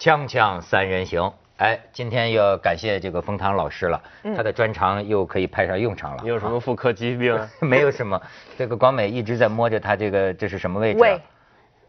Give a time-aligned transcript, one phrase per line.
[0.00, 4.02] 锵锵三人行，哎，今天要感谢这个冯唐老师了，
[4.34, 6.22] 他的专长又可以派上用场了。
[6.22, 7.38] 你有什么妇科疾病？
[7.60, 8.18] 没有什么，
[8.56, 11.00] 这个广美一直在摸着他这个，这是什么位置？
[11.00, 11.20] 胃。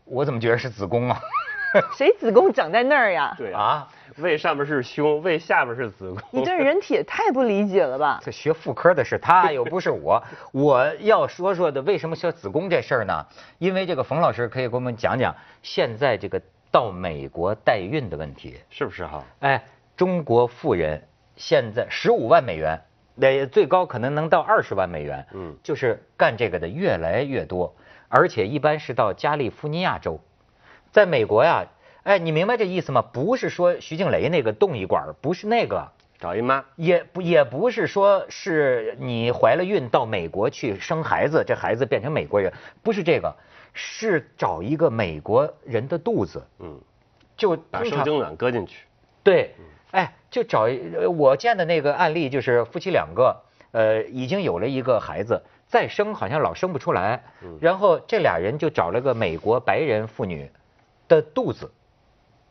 [0.04, 1.18] 我怎么觉得是子宫啊？
[1.97, 3.34] 谁子宫长在那儿呀？
[3.38, 3.88] 对啊，
[4.18, 6.21] 胃上面是胸，胃下面是子宫。
[6.32, 8.20] 你对人体也太不理解了吧？
[8.25, 10.21] 这学妇科的是他，又不是我。
[10.51, 13.25] 我要说说的，为什么学子宫这事儿呢？
[13.57, 16.42] 因为这个冯老师可以给我们讲讲现在这个。
[16.71, 19.24] 到美国代孕的问题是不是哈？
[19.39, 19.62] 哎，
[19.98, 21.04] 中国富人
[21.36, 22.79] 现在十五万美元，
[23.16, 25.28] 那最高可能能到二十万美元。
[25.34, 27.76] 嗯，就是干这个的越来越多，
[28.07, 30.21] 而且一般是到加利福尼亚州。
[30.92, 31.65] 在美国呀，
[32.03, 33.02] 哎，你明白这意思吗？
[33.02, 43.36] 不是说徐静蕾那个动一管，不是那个找一妈，也不也不是说是你怀了孕到美国去生孩子，这孩子变成美国人，不是这个。
[43.73, 46.80] 是找一个美国人的肚子，嗯，
[47.38, 48.86] 就把受精卵搁进去，
[49.23, 49.55] 对，
[49.91, 50.67] 哎，就找
[51.17, 57.23] 我见的那个案例，就是夫妻两个，呃，已经有了一个孩子，再生好像老生不出来，
[57.61, 60.52] 然后这俩人就找了个美国白人妇女
[61.08, 61.72] 的肚子，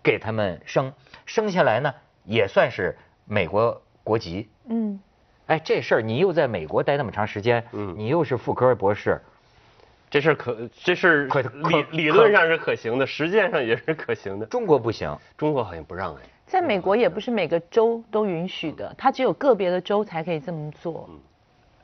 [0.03, 0.93] 给他们生，
[1.27, 4.99] 生下来呢也算是美国国籍，嗯，
[5.47, 9.21] 哎，这事儿你又在美国待那么长时间，嗯，你又是妇科博士。
[10.11, 14.47] 这事可，这事可理理论上是可行的，实践上也是可行的。
[14.47, 16.21] 中国不行，中国好像不让哎。
[16.47, 21.09] 在美国也不是每个州都允许的，它只有个别的州才可以这么做。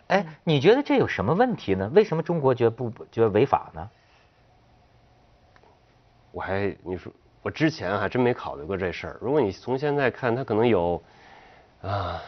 [0.09, 1.89] 哎，你觉得这有什么问题呢？
[1.95, 3.89] 为什么中国觉得不觉得违法呢？
[6.33, 9.19] 我还你说，我之前还真没考虑过这事儿。
[9.21, 11.01] 如果你从现在看，它可能有
[11.81, 12.21] 啊，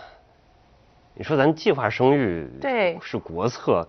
[1.15, 3.85] 你说咱计划生育对是国策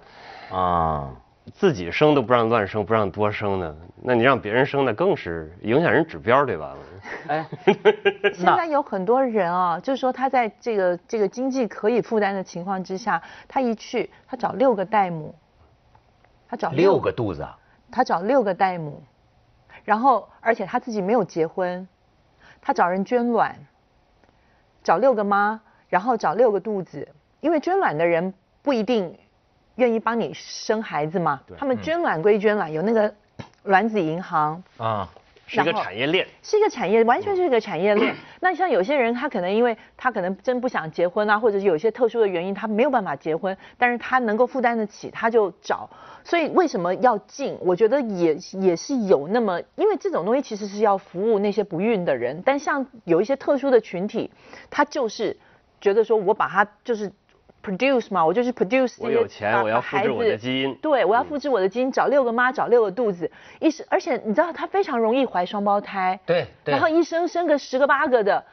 [0.51, 1.13] 啊。
[1.55, 6.75] 自己生都不让乱生，不让多生呢，那你让别人生，那更是影响人指标，对吧？
[7.27, 7.45] 哎，
[8.33, 15.33] 现在有很多人啊，就是说他在这个这个经济可以负担的情况之下，他一去他找六个代母，
[16.47, 17.47] 他找六个肚子，
[17.91, 19.01] 他找六个代母，
[19.83, 21.87] 然后而且他自己没有结婚，
[22.61, 23.55] 他找人捐卵，
[24.83, 27.07] 找六个妈，然后找六个肚子，
[27.39, 29.17] 因为捐卵的人不一定。
[29.79, 31.41] 愿意帮你生孩子吗？
[31.57, 33.11] 他们捐卵归捐卵，有那个
[33.63, 35.09] 卵子银行啊，
[35.47, 38.13] 是一个产业链，是一个产业，完全是一个产业链。
[38.41, 45.89] 那像有些人，他可能因为他可能真不想结婚啊，或者是有些特殊的原因，他没有办法结婚，但是他能够负担得起，他就找。
[46.25, 47.57] 所以为什么要禁？
[47.61, 54.29] 我觉得也也是有那么，因为这种东西其实是要服务那些不孕的人，但像有一些特殊的群体，
[54.69, 55.37] 他就是
[55.79, 57.11] 觉得说我把他就是。
[57.69, 60.73] Produce 嘛，我就是 produce 我有钱，我要复制我的基因。
[60.81, 63.29] 对，我要复制我的基因，找六个妈，找六个肚子。
[63.59, 66.19] 医生，而且你知道，他非常容易怀双胞胎。
[66.25, 66.71] 对对。
[66.71, 68.43] 然后医生生个十个八个的，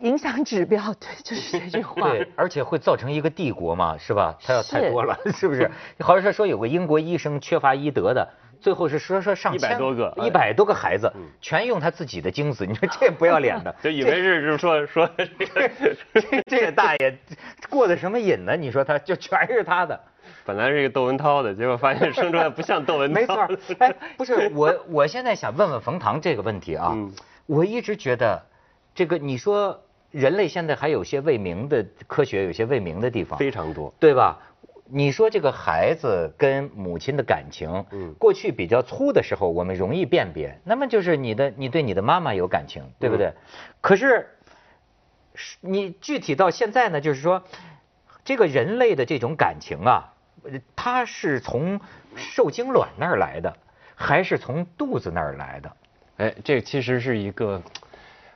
[0.00, 2.08] 影响指标， 对，就是这句话。
[2.10, 4.36] 对，而且会造成一个帝国嘛，是吧？
[4.42, 5.70] 他要太多了， 是不是？
[5.98, 8.28] 好像说说有个英国医生缺乏医德的。
[8.60, 11.10] 最后是说说上一百多个，一百多个孩子，
[11.40, 17.18] 全用他自己的精子，你说这不要脸的， 就以为是就是说说这 这个大爷
[17.68, 18.56] 过的什么瘾呢？
[18.56, 19.98] 你说他就全是他的，
[20.44, 23.20] 本来是一个窦文涛的，结果发现生出来不像窦文涛。
[23.20, 23.48] 没错，
[23.78, 26.94] 哎，不是我，我现在想问问冯唐这个问题啊，
[27.46, 28.40] 我一直觉得
[28.94, 34.38] 这个你说人类现在还有些未明的科学，有些未明的地方非常多，对吧？
[34.92, 40.58] 你说这个孩子跟母亲的感情，嗯，过去比较粗的时候，我们容易辨别。
[40.64, 43.32] 那么就是你的，你对你的妈妈有感情，对不对？
[43.80, 44.28] 可是，
[45.60, 47.42] 你具体到现在呢，就是说，
[48.24, 50.12] 这个人类的这种感情啊，
[50.74, 51.80] 它是从
[52.16, 53.56] 受精卵那儿来的，
[53.94, 55.76] 还是从肚子那儿来的？
[56.16, 57.62] 哎，这其实是一个，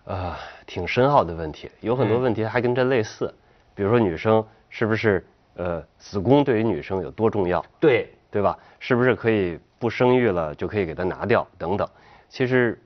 [0.04, 1.70] 呃，挺深奥的问题。
[1.81, 3.34] 有很多问题还跟这类似，
[3.75, 5.26] 比如说女生是不是？
[5.56, 7.65] 呃，子宫对于女生有多重要？
[7.79, 8.59] 对，对吧？
[8.81, 11.47] 是不是可以不生育了就可以给它拿掉？
[11.56, 11.89] 等等，
[12.29, 12.79] 其实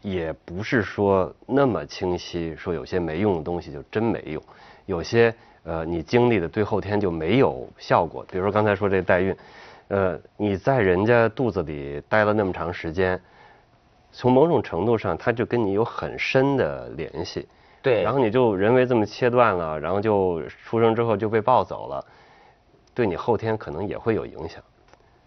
[0.00, 4.42] 也不是说那么清晰，说有些没用的东西就真没用，
[4.86, 5.34] 有些
[5.64, 8.24] 呃你经历的对后天就没有效果。
[8.30, 9.36] 比如说刚才说这代孕，
[9.88, 13.20] 呃，你在人家肚子里待了那么长时间，
[14.10, 17.46] 从某种程度上，它就跟你有很深的联系。
[17.86, 22.04] 对，然后你就人为这么切断了，然后就出生之后就被抱走了，
[22.94, 24.60] 对你后天可能也会有影响。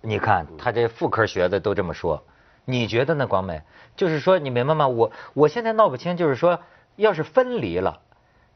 [0.01, 2.21] 你看他这妇科学的都这么说，
[2.65, 3.61] 你觉得呢，广美？
[3.95, 4.89] 就是说你明白吗？
[4.89, 6.59] 我我现在闹不清，就是说
[6.97, 8.01] 要是分离了，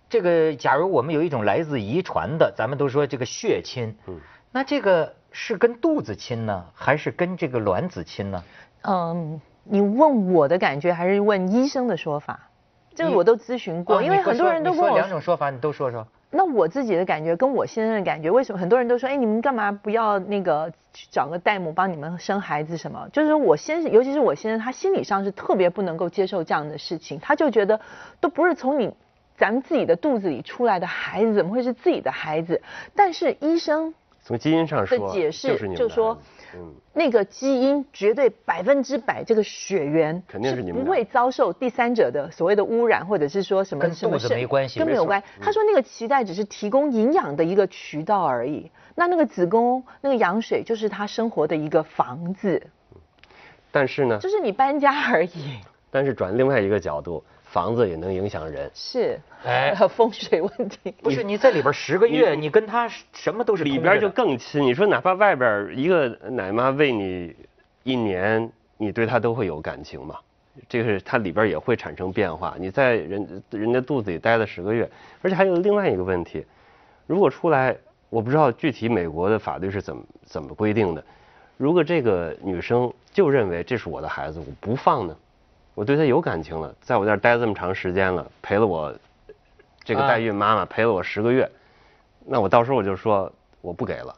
[0.10, 4.20] 这个假如我们有一种来自遗传的，咱们都说这个血亲，嗯，
[4.52, 8.44] 那这个是跟肚子亲呢，还是跟这个卵子亲呢？
[8.82, 12.50] 嗯，你问我的感觉，还是问医生的说法？
[12.96, 16.06] 这个我都咨询过，因为很多人都跟我两种说法，你都说说。
[16.36, 23.08] 那我自己的感觉跟我先生的感觉，为什么很多人都说，哎，你们干嘛不要那个去找个代母帮你们生孩子什么？
[23.14, 27.80] 就是说我先生，尤其是我先生，他心理上是特别不能够接受这样的事情，他就觉得
[28.20, 28.92] 都不是从你
[29.38, 32.60] 咱们自己的肚子里出来的孩子，怎么会是自己的孩子？
[32.96, 33.94] 但是医生
[34.24, 36.18] 从基因上说的解释就说。
[36.94, 45.22] 那个基因绝对百分之百，这个血缘肯定是你们不会遭受第三者的所谓的污染，或者是说什么什么没关系，跟没有关。
[45.42, 52.62] 他说那个脐带只是提供营养的一个渠道而已，那那个子宫那个羊水就是他生活的一个房子。
[53.72, 55.60] 但是呢，就是你搬家而已。
[55.90, 57.24] 但是转另外一个角度。
[57.54, 60.92] 房子也能影响人，是，哎， 风水问题。
[61.04, 64.64] 不是你在里边十个月，你跟他什么都是里边就更亲。
[64.64, 67.36] 你说哪怕外边一个奶妈喂你
[67.84, 70.16] 一年，你对她都会有感情嘛？
[70.68, 72.56] 这个是它里边也会产生变化。
[72.58, 74.90] 你在人人家肚子里待了十个月，
[75.22, 76.44] 而且还有另外一个问题，
[77.06, 77.78] 如果出来，
[78.10, 81.04] 我不知道具体美国的法律是怎么怎么规定的。
[81.58, 85.16] 如果这个女生就认为这是我的孩子，我不放呢？
[85.76, 88.94] 我对他有感情了，在我这儿待这么长时间了，陪了我
[89.84, 91.50] 这个代孕妈妈陪了我十个月，
[92.26, 93.32] 那我到时候我就说
[93.62, 94.16] 我不给了。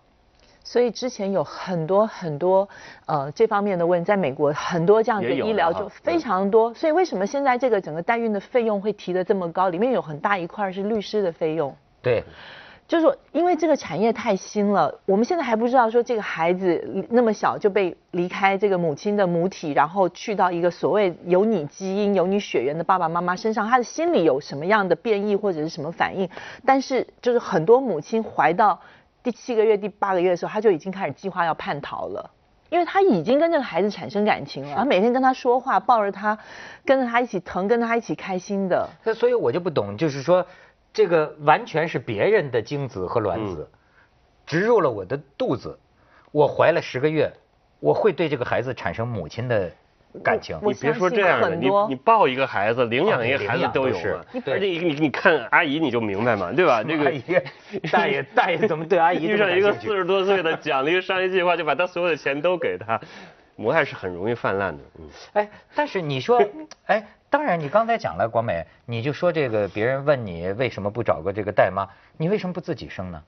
[0.63, 2.67] 所以之前有很多很多
[3.05, 9.69] 呃这方面的问，在美国很多这样的医疗就非常多，所以为什么现在这个整个代孕的费用会提的这么高？
[9.69, 11.75] 里面有很大一块是律师的费用。
[12.01, 12.23] 对。
[12.87, 26.29] 就是说，因为这个产业太新了，我们现在还不知道说这个孩子那么小就被离开这个母亲的母体，然后去到一个所谓有你基因、有你血缘的爸爸妈妈身上，他的心里有什么样的变异或者是什么反应？
[26.63, 28.79] 但是就是很多母亲怀到
[29.23, 32.29] 第七个月、第八个月的时候，他就已经开始计划要叛逃了，
[32.69, 36.37] 因为他已经跟这个孩子产生感情了，他每天跟他说话，抱着他，
[36.85, 38.87] 跟着他一起疼，跟着他一起开心的。
[39.03, 40.45] 那所以我就不懂，就是说。
[40.95, 43.69] 这个完全是别人的精子和卵子
[44.45, 45.77] 植入了我的肚子，
[46.31, 47.29] 我怀了十个月，
[47.81, 49.69] 我会对这个孩子产生母亲的
[50.23, 50.57] 感情。
[50.63, 54.25] 你别说这样的，你你抱一个孩子，领养一个孩子都有嘛。
[54.45, 56.81] 而且你你看阿姨你就明白嘛，对吧？
[56.81, 57.11] 这个
[57.91, 63.01] 大爷 大爷怎么对阿姨遇上一个四十多岁的，讲了一个商业计划，就把他所有的钱都给他，
[63.57, 64.83] 母爱是很容易泛滥的。
[64.97, 66.41] 嗯，哎，但是你说，
[66.87, 67.05] 哎。
[67.35, 71.85] 当然，你刚才讲了广美，你就说这个别人问你为什么不找个这个代妈，
[72.15, 73.21] 你为什么不自己生呢？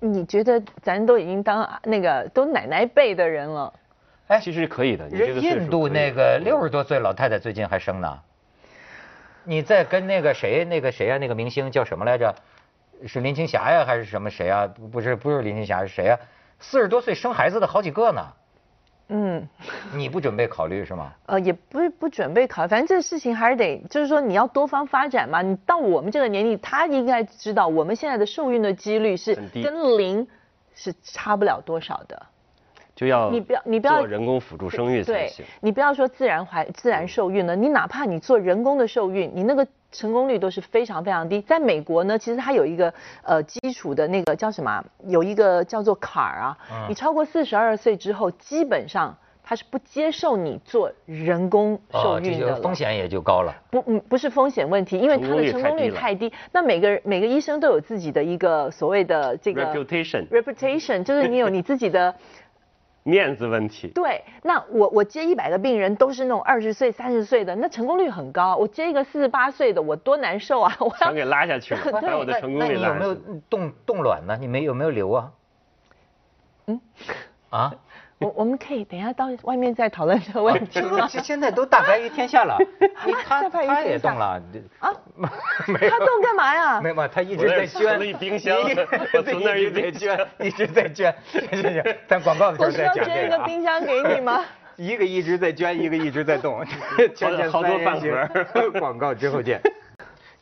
[0.00, 3.70] 你觉得咱都已经当那个都奶奶辈的人了，
[4.28, 5.06] 哎，其实可以的。
[5.10, 8.18] 人印度那个六十多岁老太太最近还生呢。
[9.44, 12.34] 你在跟那个谁那个谁啊那个明星叫什么来着？
[13.06, 14.66] 是林青霞呀还是什么谁啊？
[14.90, 16.18] 不是不是林青霞是谁啊？
[16.58, 18.32] 四十多岁生孩子的好几个呢。
[19.08, 19.46] 嗯，
[19.94, 21.12] 你不准备考虑是吗？
[21.26, 25.42] 呃，也不是不准备考虑，反正这个事情还是得，就是说你要多方发展嘛。
[25.42, 30.26] 你到我们这个年龄，他应该知道，我们现在的受孕的几率是跟零
[30.74, 32.26] 是差不了多少的。
[32.96, 35.44] 就要你不要你不要做人工辅助生育才行。
[35.60, 41.40] 你不要说自然怀自然受孕了，你哪怕你做人工的受孕，你那个成功率都是非常非常低。
[41.40, 46.56] 在美国呢，其实它有一个呃基础的那个叫什么，有一个叫做坎儿啊，
[46.88, 53.54] 你超过四十二岁之后，基本上它是不接受你做人工受孕的风险也就高了。
[53.70, 56.32] 不，嗯，不是风险问题，因为它的成功率太低。
[56.52, 62.14] 那每个每个医生都有自己的一个所谓的这个 reputation，reputation 就是你有你自己的。
[63.06, 63.86] 面子问题。
[63.94, 68.56] 对，那我我接一百个病人都是那种二十岁、三十岁的，那成功率很高。
[68.56, 70.76] 我接一个四十八岁的，我多难受啊！
[70.80, 72.98] 我想给拉下去了， 把我的成功率拉下去。
[72.98, 74.36] 那你有没有冻冻卵呢？
[74.40, 75.32] 你没有没有留啊？
[76.66, 76.80] 嗯？
[77.50, 77.72] 啊？
[78.18, 80.80] 我我们可以等一下到外面再讨论这个问题。
[81.10, 82.56] 这现在都大白于天下了，
[83.26, 84.40] 他他也动了
[84.78, 84.90] 啊？
[85.68, 86.80] 没他动干嘛呀？
[86.80, 87.98] 没有，他一直在捐。
[87.98, 88.56] 了一冰箱，
[89.12, 91.14] 我从那儿一直在捐，一直在捐。
[91.30, 93.04] 行行行，咱广告的时候再讲这个。
[93.04, 94.42] 我需要捐一个冰箱给你吗？
[94.76, 96.64] 一个一直在捐，一个一直在动，
[97.14, 98.70] 捐好多饭盒。
[98.80, 99.60] 广告之后见。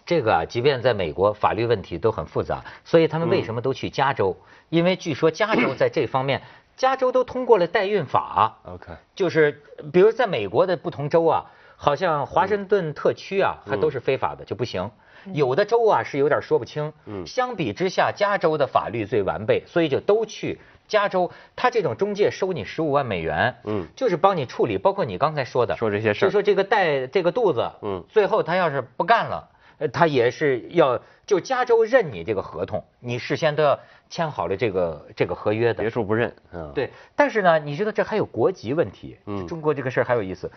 [0.06, 4.36] 这个啊，即便在美国，法律问题都很复杂，所以他们为什么都去加州？
[4.68, 6.40] 因为据说加州在这方面。
[6.76, 9.62] 加州都通过了代孕法，OK，就是
[9.92, 11.44] 比如在美国的不同州啊，
[11.76, 14.90] 好像华盛顿特区啊，还都是非法的就不行。
[15.32, 16.92] 有的州啊是有点说不清。
[17.06, 21.30] 嗯，相比之下，加州的法律最完备，所以就都去加州。
[21.56, 29.48] 他这种中介收你十五万美元，嗯，就是帮你处理，包括你刚才说的，说这些事就说这个带这个肚子，嗯，最后他要是不干了。
[29.78, 33.78] 呃，他也是要就加州认你这个合同，你事先都要
[34.08, 35.82] 签好了这个这个合约的。
[35.82, 36.90] 别处不认，嗯，对。
[37.16, 39.16] 但是呢，你知道这还有国籍问题。
[39.26, 39.46] 嗯。
[39.46, 40.50] 中国这个事儿还有意思，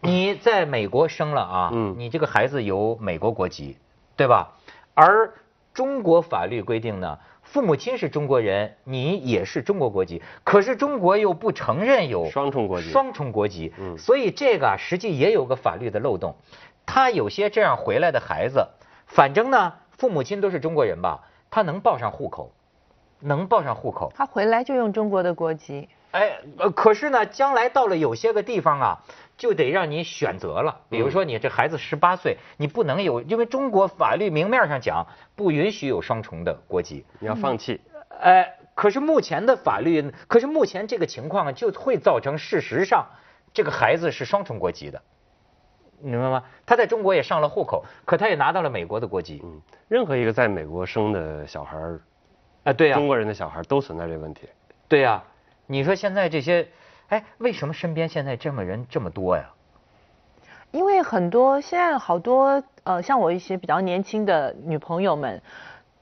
[0.00, 3.76] 你在美国生了啊，嗯你这个孩子有美国国籍，
[4.16, 4.52] 对吧？
[4.94, 5.32] 而
[5.72, 16.34] 中国法律规定呢，父母亲是中国人，你也是中国国籍，可是中国又不承认有双重国籍双重国籍，嗯所以这个啊，实际也有个法律的漏洞。
[16.90, 18.66] 他有些这样回来的孩子，
[19.06, 22.50] 反正呢，父母亲都是中国人吧，他能报上户口，
[23.20, 24.12] 能报上户口。
[24.16, 25.88] 他回来就用中国的国籍。
[26.10, 28.98] 哎，呃，可是呢，将来到了有些个地方啊，
[29.38, 30.80] 就得让你选择了。
[30.88, 35.06] 比如说，你这孩子十八岁，你不能有，因为中国法律明面上讲
[35.36, 37.06] 不允许有双重的国籍。
[37.20, 37.80] 你要放弃，
[38.20, 43.06] 哎，可是目前的法律，可是目前这个情况啊，就会造成事实上
[43.54, 45.00] 这个孩子是双重国籍的，
[46.02, 46.42] 你明白吗？
[46.66, 49.40] 他在中国也上了户口，可他也拿到了美国的国籍。
[49.44, 52.00] 嗯，任何一个在美国生的小孩儿，
[52.64, 54.48] 啊，对呀、中国人的小孩儿都存在这个问题。
[54.88, 55.22] 对呀、
[55.66, 56.66] 你说现在这些，
[57.08, 59.44] 哎，为什么身边现在这么人这么多呀？
[60.72, 65.42] 因为很多现在好多呃，像我一些比较年轻的女朋友们，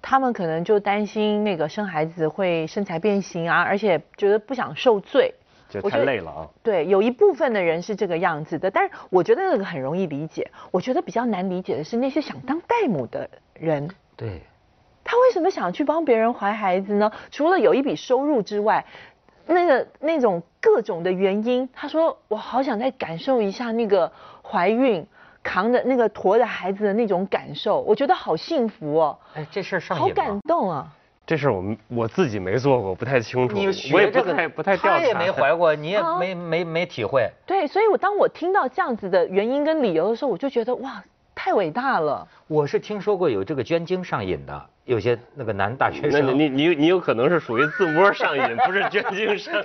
[0.03, 5.35] 她们可能就担心那个生孩子会身材变形啊，而且觉得不想受罪。
[5.69, 6.49] 就太累了啊。
[6.63, 10.51] 对，有一部分的人是这个样子的，但是我觉得那个很容易理解。
[10.71, 14.43] 我觉得比较难理解的是那些想当代母的人，对，
[15.05, 17.11] 他为什么想去帮别人怀孩子呢？
[17.31, 18.85] 除了有一笔收入之外，
[19.47, 24.11] 那个那种各种的原因，他说我好想再感受一下那个
[24.43, 25.07] 怀孕
[25.43, 30.41] 扛着那个驮着孩子的那种感受，我觉得好幸福哦，哎，这事儿上瘾好感？
[30.41, 30.95] 动啊！
[31.29, 33.55] 这事儿我们我自己没做过，不太清楚。
[33.55, 34.99] 你我也不学这个，太不太调查。
[34.99, 37.31] 他也没怀过，你也啊没没没体会。
[37.45, 41.05] 对，所以我当我听到这样子的原因跟理由的时候，我就觉得哇，
[41.35, 42.27] 太伟大了。
[42.47, 46.39] 我是听说过有这个捐精上瘾的，有些那个男大学生那生。
[46.39, 49.63] 你你你有可能是属于自摸上瘾，不是捐精上瘾。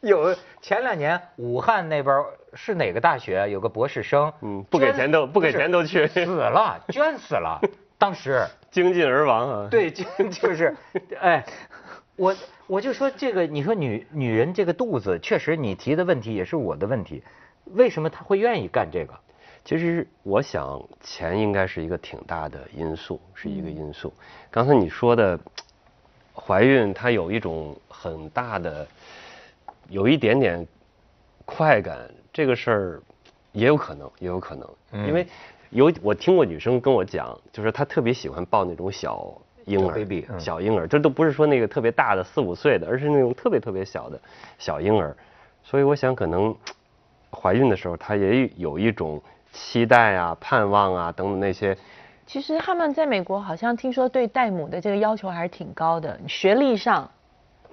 [0.02, 7.60] 有前两年武汉那边儿是哪个大学有个博士生，嗯，不给钱都不给钱都去，死了，捐死了。
[7.96, 9.68] 当时精尽而亡啊。
[9.70, 10.76] 对，就就是，
[11.20, 11.44] 哎，
[12.16, 17.22] 我我就说这个，你说女女人这个肚子，确实你提的问题也是我的问题，
[17.64, 19.14] 为什么她会愿意干这个？
[19.64, 24.12] 其实我想钱应该是一个挺大的因素，是一个因素。
[24.50, 25.38] 刚才你说的
[26.34, 28.86] 怀孕，它有一种很大的，
[29.90, 30.66] 有一点点
[31.44, 31.98] 快感，
[32.32, 33.02] 这个事儿
[33.52, 35.26] 也有可能，也有可能，因为
[35.70, 39.32] 有我听过女生跟我讲，就是她特别喜欢抱那种小
[39.66, 44.18] 婴小儿小婴儿，这都不是说那个特别大的四五岁的，而是那种特别特别小的
[44.58, 45.14] 小婴儿。
[45.62, 46.54] 所以我想，可能
[47.30, 49.20] 怀孕的时候，她也有一种
[49.52, 51.76] 期待啊、盼望啊等等那些。
[52.26, 57.10] 其实他们在美国好像听说对代母的这个要求还是挺高的，学历上，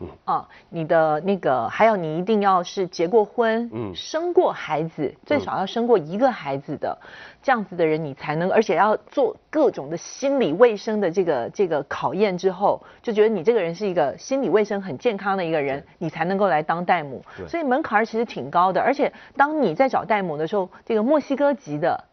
[0.01, 6.97] 嗯啊，你的那个还有你一定要是结过婚，嗯生过孩子，最少要生过一个孩子的，
[7.41, 17.23] 这样子的人你才能，而且要做各种的心理卫生的这个这个考验之后，就觉得你这个人是一个心理卫生很健康的一个人，你才能够来当代母。
[17.47, 22.03] 所以门槛儿其实挺高的，而且当你在找代母的时候，这个墨西哥籍的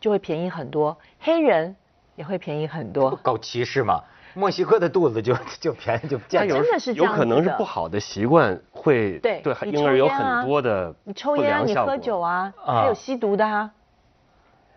[0.00, 1.74] 就会便宜很多，黑人
[2.14, 3.18] 也会便宜很多。
[3.22, 4.00] 搞歧视吗？
[4.34, 12.80] 墨西哥的肚子就 就便宜就它见有真的是这有可能是不好的习惯，会对对婴儿有很多的你抽烟啊，你喝酒啊，啊。
[12.80, 13.70] 还有吸毒的啊，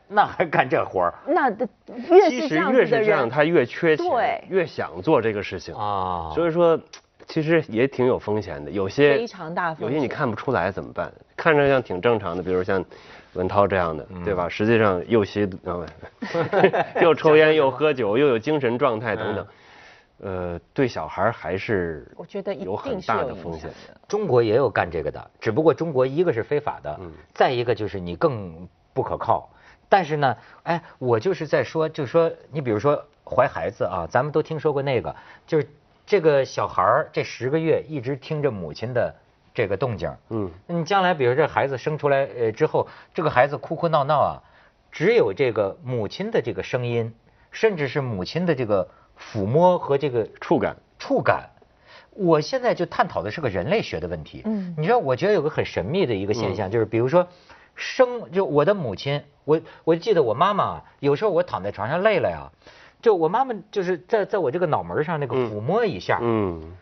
[0.08, 1.14] 那还干这活儿？
[1.28, 5.74] 那的越其实是这样越是这样，子的人，他越缺钱对，越想做这个事情。
[5.76, 6.32] 啊？
[6.36, 6.80] 所以说，
[7.28, 8.72] 其实也挺有风险的。
[8.72, 11.12] 有些非常大风有些你看不出来怎么办？
[11.36, 12.84] 看着像挺正常的，比如像
[13.34, 14.48] 文涛这样的，嗯对吧？
[14.48, 15.58] 实际上又吸毒，
[17.02, 19.48] 又抽烟又喝酒，又有精神状态等等。
[20.22, 23.70] 呃，对小孩还是我觉得有很大的风险。
[24.08, 29.50] 中国也有干这个的，只不过中国一个是非法的，嗯再一个就是你更不可靠。
[29.90, 35.14] 但是呢，哎，我就是在说，就是说，你比如说怀孩子啊，咱们都听说过那个，
[35.46, 35.68] 就是
[36.06, 39.16] 这个小孩儿这十个月一直听着母亲的
[39.54, 44.44] 这个动静，嗯，你将来比如这孩子生出来呃之后，这个孩子哭哭闹闹啊，
[44.92, 47.14] 只有这个母亲的这个声音，
[47.52, 50.78] 甚至是母亲的这个抚摸和这个触感。
[51.00, 51.50] 触感。
[52.12, 54.42] 我现在就探讨的是个人类学的问题。
[54.46, 57.28] 嗯你知道，我觉得有个很神秘的一个现象，就是比如说
[57.76, 62.52] 生，就我的母亲，我我记得我妈妈啊有时候我躺在床上累了呀，
[63.06, 66.76] 就我妈妈就是在在我这个脑门上那个嗯抚摸一下，嗯，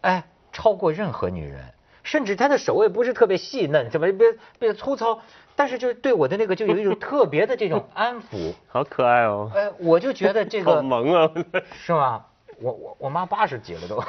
[0.00, 4.26] 哎，超过任何女人，甚至她的手也不是特别细嫩，怎么别
[4.58, 5.20] 别粗糙，
[5.54, 8.54] 但是就是对我的那个就有一种 特别的这种安抚。
[8.66, 11.30] 好可爱哦，哎，我就觉得这个 好个萌啊！
[11.72, 12.24] 是吗？
[12.60, 14.02] 我我我妈八十几了都，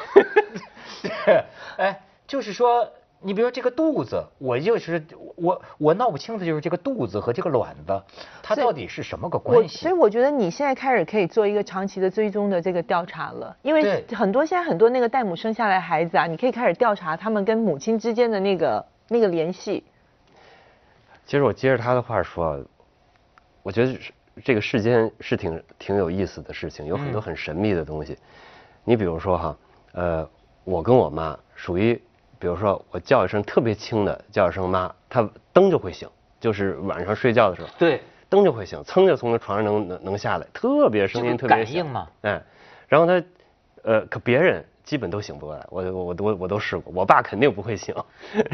[1.04, 1.44] 对，
[1.78, 5.04] 哎，就是说你比如说这个肚子，我就是
[5.36, 8.02] 我我闹不清的就是这个肚子和这个卵子，
[8.42, 9.94] 它到底是什么个关系所以？
[9.94, 19.84] 我觉得你现在开始可以做一个长期的追踪的这个调查了，因为很多现在很多那个代母生下来的孩子啊，你可以开始调查他们跟母亲之间的那个那个联系。
[21.26, 22.64] 其实我接着他的话说，
[23.62, 24.14] 我觉得是
[24.46, 28.18] 这个世间是挺挺有意思的事情，有很多很神秘的东西。
[28.86, 29.58] 你比如说哈，
[29.92, 30.30] 呃，
[30.64, 32.02] 我跟我妈属于，
[32.39, 36.08] 比如说我叫一声特别轻的叫一声妈，她灯就会醒，
[36.39, 42.08] 就是晚上睡觉的时候，对，灯就会醒，噌就从那床上能能能下来，特别声音特别响感应嘛。
[42.22, 42.41] 哎，
[42.88, 43.22] 然后他，
[43.84, 47.93] 呃，可别人基本都醒不过来，我我我都我都试过，我爸肯定不会醒。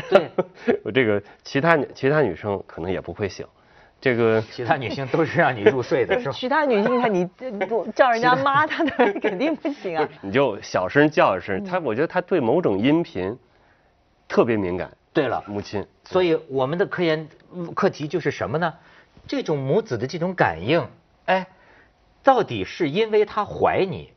[0.10, 0.32] 对，
[0.84, 3.46] 我这个其他女其他女生可能也不会醒，
[4.02, 6.32] 这个其他女性都是让你入睡的， 是吧？
[6.32, 7.30] 其他女性，她你
[7.70, 10.10] 我叫人家妈，她的人肯定不行啊。
[10.22, 13.38] 你就小声叫一声，她我觉得她对某种音频
[14.28, 14.92] 特别敏感。
[15.14, 18.74] 对了，母亲，所以我们的科研嗯课题就是什么呢？
[19.28, 20.86] 这种母子的这种感应，
[21.26, 21.48] 哎，
[22.22, 24.12] 到底是因为他怀你，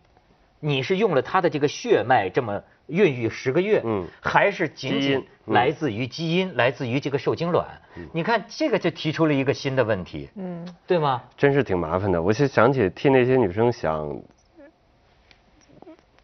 [0.60, 7.80] 你是用了他的这个血脉这么孕育十个月，嗯还是仅仅来自于基因，来自于这个受精卵？
[8.12, 11.22] 你看这个就提出了一个新的问题，嗯，对吗？
[11.36, 12.20] 真是挺麻烦的。
[12.20, 14.20] 我就想起替那些女生想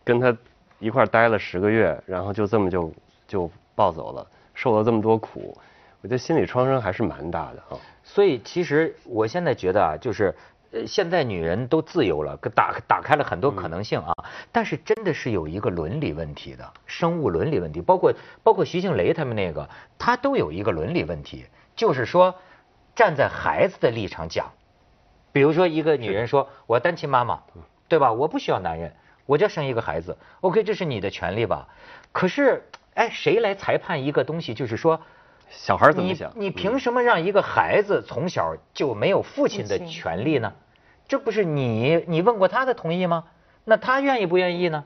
[0.02, 0.36] 跟他
[0.80, 2.92] 一块儿待了十个月，然后就这么就
[3.26, 5.56] 就抱走了，受了这么多苦，
[6.00, 7.80] 我觉得心理创伤还是蛮大的啊。
[8.02, 10.34] 所以其实我现在觉得啊，就是
[10.72, 14.12] 呃，现在女人都自由了，打打开了很多可能性啊。
[14.52, 18.12] 但是真的是有一个伦理问题的，生物伦理问题，包括
[18.42, 22.34] 包括徐静蕾他们那个，他都有一个伦理问题，就是说
[22.94, 24.52] 站在孩子的立场讲，
[25.32, 27.40] 比如说一个女人说，我单亲妈妈，
[27.88, 28.12] 对吧？
[28.12, 28.94] 我不需要男人，
[29.26, 31.68] 我就生一个孩子，OK，这是你的权利吧？
[32.12, 32.62] 可是，
[32.94, 34.54] 哎，谁来裁判一个东西？
[34.54, 35.00] 就是说。
[35.50, 36.32] 小孩怎么想？
[36.34, 40.52] 你凭什么让一个孩子从小就没有父亲的权利呢？
[41.06, 43.24] 这不是你你问过他的同意吗？
[43.64, 44.84] 那他愿意不愿意呢？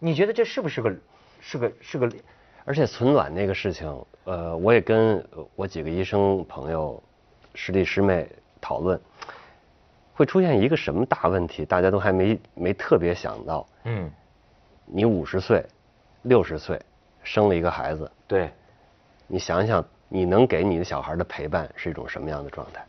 [0.00, 0.94] 你觉得这是不是个
[1.40, 2.10] 是个是个？
[2.66, 7.02] 而且存卵那个事情，呃，我也跟呃我几个医生朋友、
[7.54, 8.28] 师弟师妹
[8.60, 9.00] 讨论，
[10.12, 13.66] 会出现一个什么大问题，大家都还没没特别想到。
[13.84, 14.10] 嗯，
[14.84, 15.64] 你五十岁、
[16.22, 16.78] 六十岁
[17.24, 18.52] 生了一个孩子，对，
[19.26, 22.84] 你想想，你能给你的小孩的陪伴是一种什么样的状态？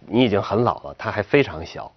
[0.00, 1.90] 你已经很老了，他还非常小，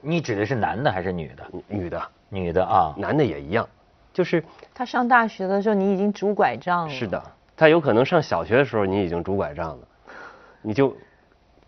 [0.00, 1.44] 你指的是男的还是女的？
[1.66, 3.68] 女的、女的啊，男的也一样，
[4.12, 6.94] 就是他上大学的时候，你已经拄拐杖了。
[6.94, 7.20] 是的，
[7.56, 9.88] 他有可能上小学的时候你已经拄拐杖了，
[10.62, 10.96] 你就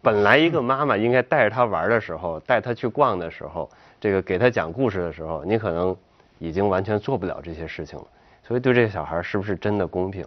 [0.00, 3.68] 本来一个妈妈应该带着他玩的时候，带他去逛的时候，
[4.00, 5.94] 这个给他讲故事的时候，你可能
[6.38, 8.06] 已经完全做不了这些事情了。
[8.50, 10.26] 所以对这个小孩是不是真的公平？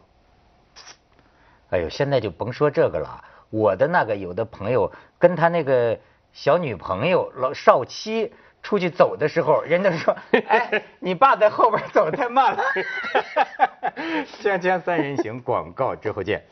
[1.72, 3.22] 哎呦，现在就甭说这个了。
[3.50, 6.00] 我的那个有的朋友跟他那个
[6.32, 10.16] 小女朋友老少妻出去走的时候，人家说
[10.48, 12.64] ：“哎，你爸在后边走太慢了。
[14.42, 16.46] ”锵锵三人行，广告之后见。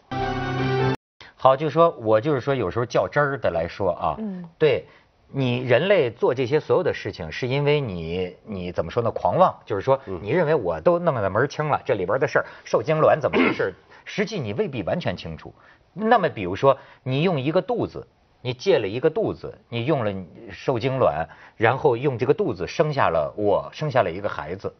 [1.38, 4.86] 好，就说我就是说，有时候较真儿的来说啊，嗯对
[5.34, 9.10] 你人类做这些所有的事情，是因为你你怎么说呢？
[9.12, 15.54] 狂妄，就是说你认为我都弄得门儿清了，这里边的事儿，受精卵怎么回事，实际你未必完全清楚。
[15.94, 18.06] 那么比如说，你用一个肚子，
[18.42, 20.14] 你借了一个肚子，你用了
[20.52, 24.74] 受精卵，然后用这个肚子生下了我，生下了一个孩子，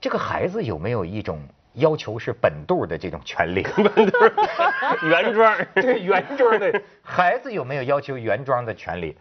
[0.00, 1.40] 这个孩子有没有一种
[1.74, 3.66] 要求是本肚的这种权利？
[5.08, 9.16] 原装儿 对原装的孩子有没有要求原装的权利？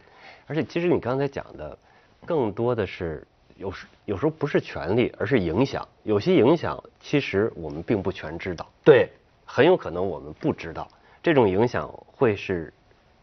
[0.45, 1.77] 而且其实你刚才讲的，
[2.25, 3.25] 更多的是
[3.55, 5.87] 有时有时候不是权利，而是影响。
[6.03, 9.09] 有些影响其实我们并不全知道，对，
[9.45, 10.87] 很有可能我们不知道。
[11.21, 12.73] 这种影响会是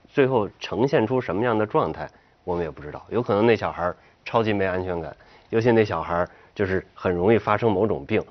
[0.09, 2.11] 最后呈现出什么样的状态，
[2.45, 3.05] 我们也不知道。
[3.11, 5.15] 有可能那小孩儿超级没安全感，
[5.51, 8.25] 尤其那小孩儿就是很容易发生某种病，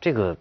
[0.00, 0.36] 这个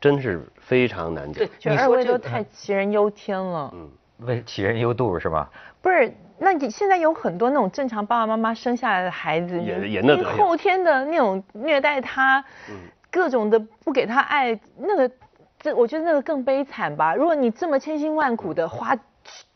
[0.00, 1.50] 真是非常难讲对。
[1.60, 3.70] 觉得二位都太杞人忧天了。
[3.74, 5.50] 嗯，为杞人忧度是吧？
[5.82, 12.74] 不是，那你现在有很多那种正常爸爸妈妈生下来的孩子，也也那后天的那种虐待他，嗯
[13.10, 15.10] 各种的不给他爱，那个，
[15.58, 17.14] 这我觉得那个更悲惨吧。
[17.14, 18.96] 如果你这么千辛万苦的花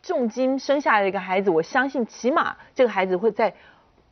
[0.03, 3.53] 重金生下来的一个孩子，我相信起码这个孩子会在。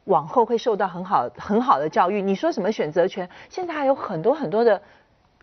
[0.04, 2.22] 往后会受到很好很好的教育。
[2.22, 3.28] 你说什么选择权？
[3.50, 4.80] 现在还有很多很多的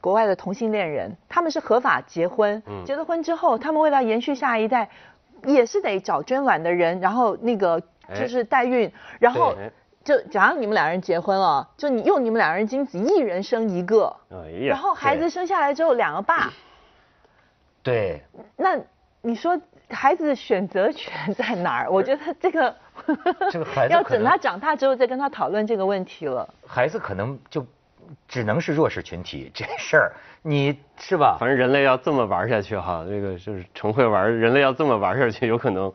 [0.05, 2.85] 国外的同性恋人，他们是合法结婚，嗯。
[2.85, 4.87] 结了婚之后，他们为了延续下一代，
[5.45, 8.21] 也是得找捐卵的人，然后那个哎。
[8.21, 9.55] 就是代孕，然后
[10.03, 16.53] 就假如你们两人结婚了，就你用你们两人精子一人生一个，哎，然后孩子生下来之后两个爸，
[17.81, 18.21] 对，
[18.55, 18.77] 那
[19.23, 21.89] 你说孩子的选择权在哪儿？
[21.89, 22.75] 我觉得这个
[23.51, 26.47] 这个孩子 要等他长大之后再跟他讨论这个问题了。
[26.67, 27.65] 孩子可能就
[28.27, 31.37] 只能是弱势群体这事儿，你是吧？
[31.39, 35.91] 反正人类要这么玩下去哈，这个就是成会玩，人类要这么玩下去，有可能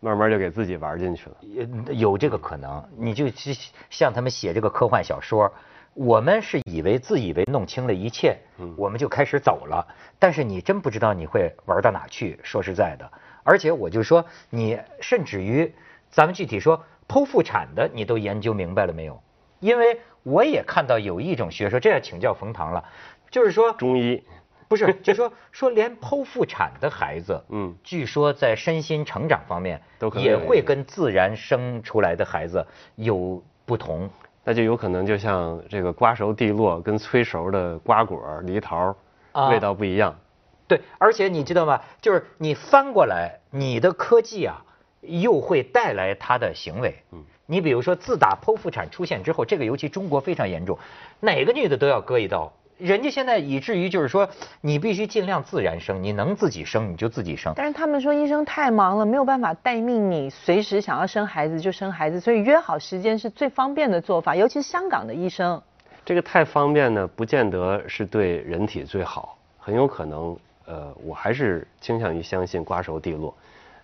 [0.00, 1.36] 慢慢就给自己玩进去了。
[1.40, 3.56] 也有这个可能，你就去
[3.90, 5.52] 像他们写这个科幻小说，
[5.94, 8.36] 我们是以为自以为弄清了一切，
[8.76, 9.86] 我们就开始走了。
[10.18, 12.38] 但是你真不知道你会玩到哪去。
[12.42, 13.10] 说实在的，
[13.42, 15.72] 而且我就说，你甚至于，
[16.10, 19.22] 咱们具体说剖腹产的，你都研究明白了没有？
[19.60, 22.84] 因为我也看到有一种学说，这要请教冯唐了，
[23.30, 24.22] 就是说中医，
[24.68, 34.08] 不是， 就说说连剖腹产的孩子，嗯据说在身心成长方面都可能也会跟自然生出来的孩子有不同。
[34.44, 38.96] 那就有可能就像这个瓜熟蒂落跟催熟的瓜果、梨桃
[39.30, 40.18] 啊味道不一样。
[40.66, 41.80] 对，而且你知道吗？
[42.00, 44.64] 就是你翻过来，你的科技啊，
[45.00, 47.04] 又会带来他的行为。
[47.12, 50.78] 嗯，你比如说，自打剖腹产出现之后，这个尤其中国非常严重，
[51.20, 52.50] 哪个女的都要割一刀。
[52.78, 54.26] 人家现在以至于就是说，
[54.62, 57.52] 你必须尽量自然生，你能自己生你就自己生。
[57.54, 65.62] 但是他们说医生太忙了，没有办法待命你，随时想要生孩子就生孩子，所以约好时间是最方便的做法，尤其是香港的医生。
[66.06, 70.34] 这个太方便呢，不见得是对人体最好，很有可能，
[70.64, 73.32] 呃，我还是倾向于相信瓜熟蒂落。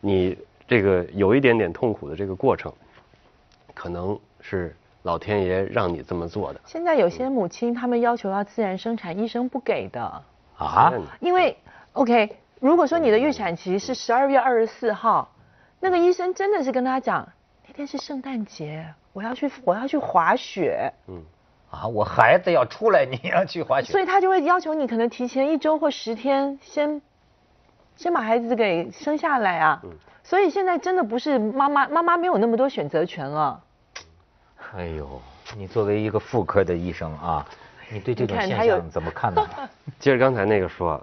[0.01, 2.73] 你这个有一点点痛苦的这个过程，
[3.79, 6.61] 可能是老天爷让你这么做的。
[6.67, 10.23] 现在有些母亲他们要求要自然生产，医生不给的，
[10.59, 11.57] 啊，因为
[11.93, 15.33] OK，如果说你的预产期是十二月二十四号，
[15.79, 17.29] 那个医生真的是跟他讲，
[17.69, 21.23] 那天是圣诞节，我要去我要去滑雪，嗯，
[21.71, 23.93] 啊，我孩子要出来，你要去滑雪。
[23.93, 27.01] 所以他就会要求你可能提前一周或十天先
[27.95, 29.81] 先把孩子给生下来啊。
[29.85, 29.91] 嗯
[30.25, 33.65] 所以现在真的不是妈妈妈妈没有那么多选择权了。
[34.77, 35.21] 哎呦，
[35.57, 37.47] 你作为一个妇科的医生啊，
[37.91, 39.43] 你对这种现象怎么看呢？
[39.99, 41.03] 接着刚才那个说，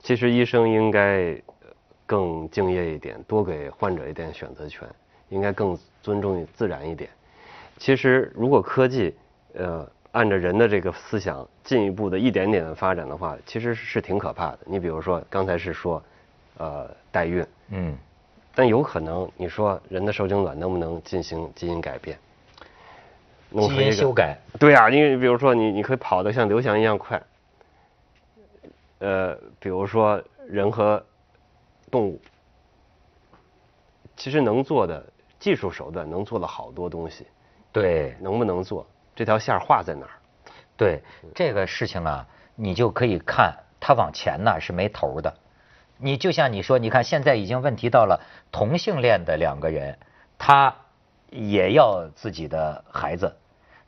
[0.00, 1.30] 其实医生应该
[1.62, 1.68] 呃
[2.06, 4.86] 更敬业一点，多给患者一点选择权，
[5.28, 7.08] 应该更尊重自然一点。
[7.76, 9.14] 其实如果科技
[9.54, 14.58] 呃按照人的这个思想进一步的一点点的发展的话，其实是挺可怕的。
[14.66, 16.02] 你比如说刚才是说，
[16.58, 17.96] 呃代孕，嗯，
[18.56, 22.18] 但有可能你说人的受精卵能不能进行基因改变？
[23.50, 24.38] 弄基出一个因修改。
[24.58, 27.22] 对啊，因为比如说你你可以跑得像刘翔一样快，
[28.98, 31.04] 呃，比如说人和
[31.90, 32.20] 动物，
[34.16, 35.04] 其实能做的
[35.38, 37.26] 技术手段能做了好多东西，
[37.72, 40.12] 对能不能做这条线画在哪儿？
[40.76, 41.02] 对，
[41.34, 45.34] 这个事情啊，你就可以看它往前呢是没头的。
[46.02, 49.98] 你就像你说，你看现在已经问题到了同性恋的两个人，
[50.38, 50.74] 他
[51.28, 53.36] 也要自己的孩子，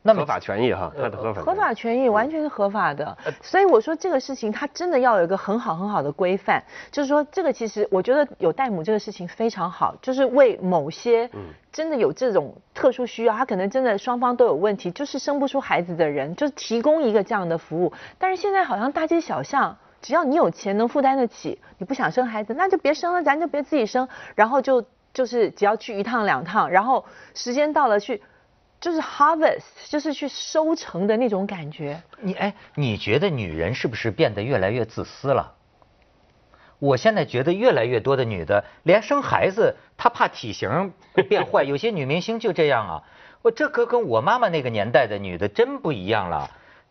[0.02, 11.40] 那么合法权益哈，它的合法合法权益完全是合法的，呃所以我说这个事情它真的要有一个很好很好的规范，就是说这个其实我觉得有代母这个事情非常好，就是为某些嗯
[11.72, 17.92] 真的有这种特殊需要，他可能真的双方都有问题，就是生不出孩子的人，就是提供一个这样的服务。
[18.18, 19.76] 但是现在好像大街小巷。
[20.04, 24.84] 只要你有钱能负担得起，你不想生孩子，那就别生了，咱就别自己生，然后就
[25.14, 28.20] 就是只要去一趟两趟，然后时间到了去，
[28.82, 32.02] 就是 harvest，就是去收成的那种感觉。
[32.20, 35.54] 你哎，你觉得女人是不是变得越来越自私了？
[36.80, 40.92] 我现在觉得越来越多的女的连生孩子，她怕体型
[41.28, 43.02] 变坏，有些女明星就这样啊。
[43.42, 46.50] 我这可跟我妈妈那个年代的女的真不一样了。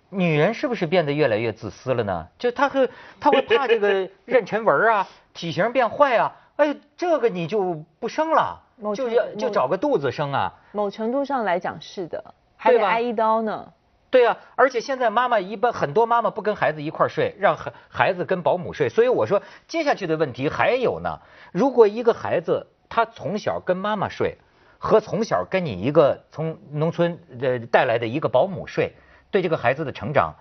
[0.10, 2.30] 女人是不是变得越来越自私了呢？
[2.40, 6.38] 就她会，她会怕这个妊娠纹啊，体型变坏啊。
[6.56, 8.62] 哎，这个你就不生了，
[8.96, 10.54] 就要就找个肚子生啊。
[10.72, 13.72] 某程度上来讲是的，还得挨一刀呢。
[14.10, 18.90] 对呀、而且现在妈妈一般很多妈妈不跟孩子一块儿睡，让孩孩子跟保姆睡。
[18.90, 21.20] 所以我说接下去的问题还有呢。
[21.54, 24.38] 如果一个孩子他从小跟妈妈睡，
[24.78, 28.94] 和从小跟你一个从农村呃带来的一个保姆睡，
[29.30, 30.36] 对这个孩子的成长，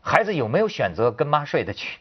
[0.00, 2.00] 孩子有没有选择跟妈睡的权，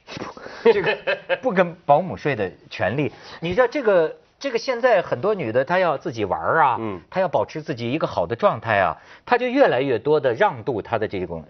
[0.63, 0.97] 这个
[1.41, 3.11] 不跟保姆睡的权利？
[3.41, 11.45] 你知道这个这个现在很多女的她要自己玩儿啊，嗯她要保持自己一个好的状态啊，她就越来越多的让渡她的这种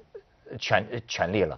[0.60, 1.58] 权权利了。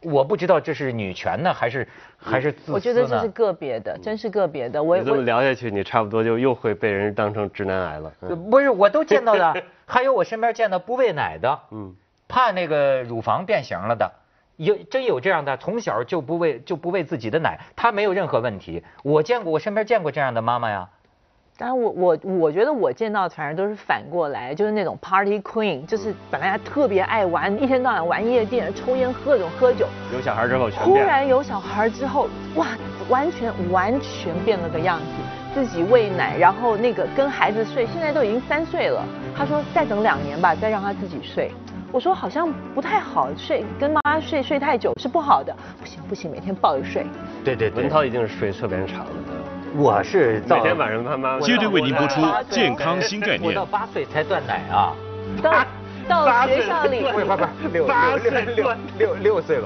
[0.00, 2.74] 我不知道这是女权呢，还是还是自私呢？
[2.74, 4.82] 我觉得这是个别的，真是个别的。
[4.82, 8.12] 我你这么聊下去，你差不多就又会被人当成直男癌了。
[8.22, 11.94] 嗯 不是，我都见到的，还有我身边见到不喂奶的，嗯，
[12.26, 14.10] 怕那个乳房变形了的，
[14.56, 18.82] 有真有这样的，从小就不喂就不喂自己的奶，他没有任何问题。
[19.02, 20.88] 我见过，我身边见过这样的妈妈呀。
[21.58, 31.10] 当然我我我觉得我见到的反而都是反过来，就是那种 party queen，就是本来还特别爱玩，一天到晚玩夜店、抽烟、喝酒、喝酒，有小孩之后全忽变了。
[31.10, 32.66] 然有小孩之后，哇，
[33.08, 35.04] 完全完全变了个样子，
[35.54, 39.04] 自己喂奶，然后那个跟孩子睡，现在都已经三岁了。
[39.36, 41.52] 他说再等两年吧，再让他自己睡。
[41.92, 45.54] 我说好像不太好，睡跟妈妈睡睡太久是不好的。
[45.78, 47.06] 不行不行，每天抱着睡。
[47.44, 49.12] 对对文涛一定是睡特别长的，
[49.76, 54.94] 我是每天晚上他妈接着为您播出健康新概念我到八岁才断奶啊。
[55.42, 55.66] 到
[56.08, 59.60] 到学校里， 不是不是不是六六六六六六岁了。